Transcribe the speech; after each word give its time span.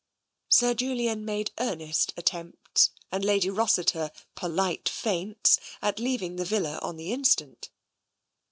Sir 0.49 0.73
Julian 0.73 1.23
made 1.25 1.51
earnest 1.59 2.11
attempts 2.17 2.89
and 3.11 3.23
Lady 3.23 3.51
Rossi 3.51 3.83
ter 3.83 4.09
polite 4.33 4.89
feints, 4.89 5.59
at 5.79 5.99
leaving 5.99 6.37
the 6.37 6.45
villa 6.45 6.79
on 6.81 6.97
the 6.97 7.13
instant. 7.13 7.69